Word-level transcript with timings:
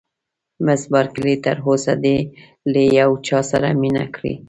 مس 0.65 0.81
بارکلي: 0.93 1.33
تر 1.45 1.57
اوسه 1.67 1.93
دې 2.03 2.17
له 2.71 2.81
یو 2.99 3.11
چا 3.27 3.39
سره 3.51 3.67
مینه 3.81 4.05
کړې؟ 4.15 4.33